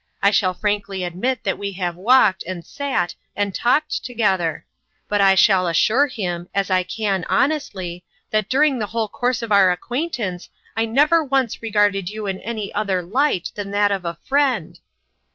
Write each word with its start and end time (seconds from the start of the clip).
I 0.23 0.31
shall 0.31 0.55
frankly 0.55 1.03
admit 1.03 1.43
that 1.43 1.59
we 1.59 1.73
have 1.73 1.95
walked, 1.95 2.43
and 2.47 2.65
sat, 2.65 3.13
and 3.35 3.53
talked 3.53 4.03
together; 4.03 4.65
but 5.07 5.21
I 5.21 5.35
shall 5.35 5.67
assure 5.67 6.07
him, 6.07 6.49
as 6.55 6.71
I 6.71 6.81
can 6.81 7.21
hon 7.29 7.51
estly, 7.51 8.01
that 8.31 8.49
during 8.49 8.79
the 8.79 8.87
whole 8.87 9.07
course 9.07 9.43
of 9.43 9.51
our 9.51 9.71
ac 9.71 9.81
quaintance 9.83 10.49
I 10.75 10.81
have 10.85 10.89
never 10.89 11.23
once 11.23 11.61
regarded 11.61 12.09
you 12.09 12.25
in 12.25 12.39
any 12.39 12.73
other 12.73 13.03
light 13.03 13.51
but 13.55 13.69
that 13.73 13.91
of 13.91 14.03
a 14.03 14.17
friend." 14.23 14.79